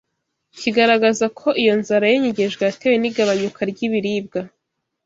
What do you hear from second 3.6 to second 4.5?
ry’ibiribwa